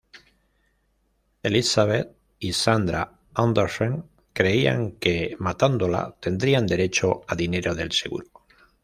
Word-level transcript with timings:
Elizabeth 1.43 2.09
y 2.39 2.53
Sandra 2.53 3.19
Andersen 3.35 4.03
creían 4.33 4.93
que 4.93 5.35
matándola, 5.37 6.15
tendrían 6.19 6.65
derecho 6.65 7.21
a 7.27 7.35
dinero 7.35 7.75
del 7.75 7.91
seguro. 7.91 8.25